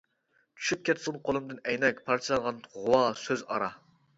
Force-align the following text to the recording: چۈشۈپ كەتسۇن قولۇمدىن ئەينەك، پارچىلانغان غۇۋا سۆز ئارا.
چۈشۈپ 0.61 0.81
كەتسۇن 0.89 1.19
قولۇمدىن 1.27 1.61
ئەينەك، 1.67 2.01
پارچىلانغان 2.09 2.65
غۇۋا 2.79 3.03
سۆز 3.27 3.45
ئارا. 3.53 3.71